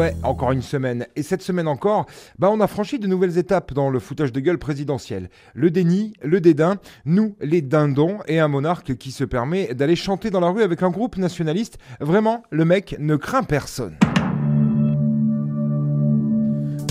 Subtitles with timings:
[0.00, 1.06] ouais, encore une semaine.
[1.14, 2.06] Et cette semaine encore,
[2.38, 5.28] bah on a franchi de nouvelles étapes dans le foutage de gueule présidentiel.
[5.54, 10.30] Le déni, le dédain, nous, les dindons, et un monarque qui se permet d'aller chanter
[10.30, 11.76] dans la rue avec un groupe nationaliste.
[12.00, 13.94] Vraiment, le mec ne craint personne.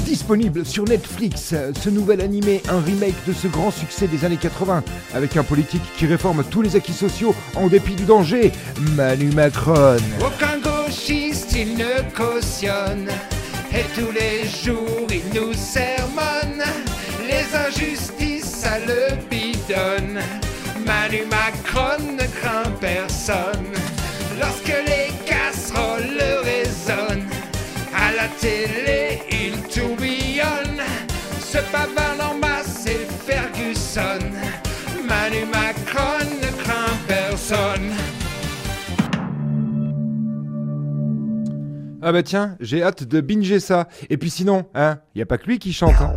[0.06, 4.84] Disponible sur Netflix, ce nouvel animé, un remake de ce grand succès des années 80,
[5.16, 8.52] avec un politique qui réforme tous les acquis sociaux en dépit du danger,
[8.96, 9.98] Manu Macron.
[11.62, 13.10] Il ne cautionne,
[13.74, 16.64] et tous les jours il nous sermonne,
[17.28, 20.20] les injustices à le bidonne.
[20.86, 23.74] Manu Macron ne craint personne,
[24.40, 27.30] lorsque les casseroles résonnent,
[27.94, 30.82] à la télé il tourbillonne,
[31.42, 32.09] ce bavard
[42.10, 43.88] Ah bah tiens, j'ai hâte de binger ça.
[44.10, 45.94] Et puis sinon, hein, y a pas que lui qui chante.
[46.02, 46.14] hein.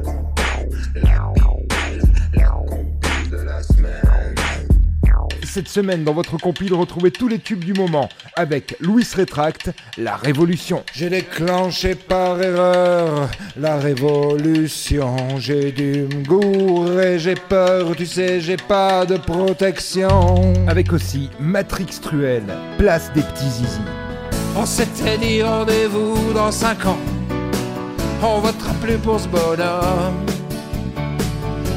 [5.45, 10.17] Cette semaine, dans votre compile, retrouvez tous les tubes du moment avec Louis Rétracte, La
[10.17, 10.83] Révolution.
[10.95, 15.15] J'ai déclenché par erreur la révolution.
[15.37, 20.55] J'ai dû me gourer, j'ai peur, tu sais, j'ai pas de protection.
[20.69, 22.45] Avec aussi Matrix Truel,
[22.79, 23.81] Place des petits zizi.
[24.55, 26.99] On s'était dit rendez-vous dans 5 ans.
[28.23, 30.27] On votera plus pour ce bonhomme.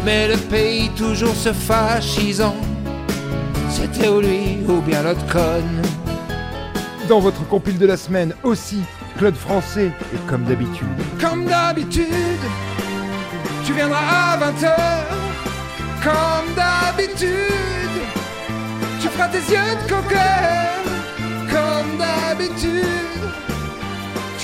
[0.03, 2.55] Mais le pays toujours se fascisant.
[3.69, 5.81] C'était ou lui ou bien l'autre conne.
[7.07, 8.81] Dans votre compile de la semaine aussi,
[9.17, 10.87] Claude Français, et comme d'habitude.
[11.19, 12.05] Comme d'habitude,
[13.65, 14.75] tu viendras à 20h.
[16.03, 17.29] Comme d'habitude,
[19.01, 20.54] tu feras tes yeux de coquin.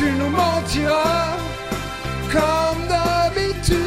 [0.02, 1.38] Tu nous mentiras.
[2.31, 3.78] Comme d'habitude.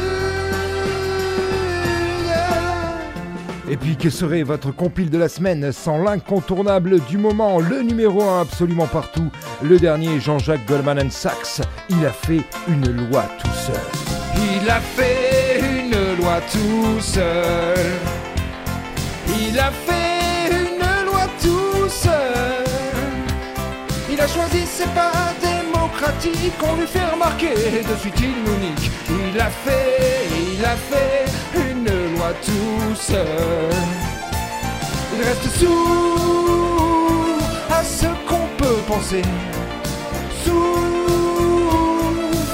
[3.69, 8.23] Et puis que serait votre compile de la semaine sans l'incontournable du moment, le numéro
[8.23, 9.29] 1 absolument partout,
[9.61, 13.75] le dernier Jean-Jacques Goldman Sachs, il a fait une loi tout seul.
[14.61, 17.85] Il a fait une loi tout seul.
[19.27, 22.63] Il a fait une loi tout seul.
[24.11, 25.14] Il a choisi, c'est pas
[26.15, 26.53] démocratique.
[26.63, 28.91] On lui fait remarquer, de suite il nous nique.
[29.09, 33.25] Il a fait, il a fait une loi tout seul.
[35.17, 37.39] Il reste sourd
[37.71, 39.21] à ce qu'on peut penser.
[40.43, 40.79] Sourd,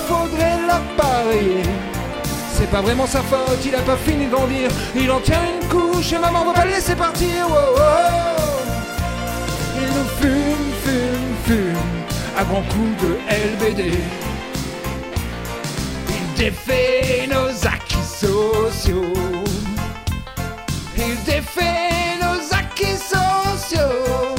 [0.07, 1.63] faudrait l'appareiller.
[2.53, 4.69] C'est pas vraiment sa faute, il a pas fini de grandir.
[4.95, 7.47] Il en tient une couche et maman va pas laisser partir.
[7.49, 8.31] Wow, wow.
[9.77, 10.50] Il nous fume
[12.37, 13.97] à grands coups de LBD.
[16.09, 19.13] Il défait nos acquis sociaux.
[20.97, 24.35] Il défait nos acquis sociaux.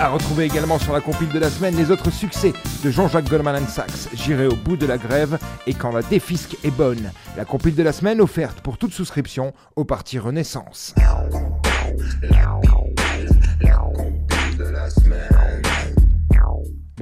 [0.00, 2.52] À retrouver également sur la compile de la semaine les autres succès
[2.84, 6.70] de Jean-Jacques Goldman Sachs, J'irai au bout de la grève et quand la défisque est
[6.70, 7.12] bonne.
[7.36, 10.94] La compile de la semaine offerte pour toute souscription au parti Renaissance.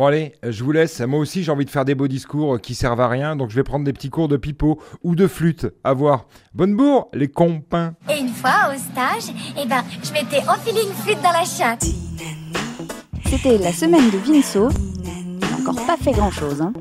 [0.01, 0.99] Bon allez, je vous laisse.
[1.01, 3.55] Moi aussi j'ai envie de faire des beaux discours qui servent à rien, donc je
[3.55, 5.67] vais prendre des petits cours de pipeau ou de flûte.
[5.85, 6.25] À voir.
[6.55, 7.93] Bonne bourre, les compins.
[8.09, 9.31] Et une fois, au stage,
[9.63, 11.85] eh ben, je m'étais enfilé une flûte dans la chatte.
[13.27, 14.71] C'était la semaine de Vinceau.
[15.05, 16.63] Il n'a encore pas fait grand-chose.
[16.63, 16.73] Hein.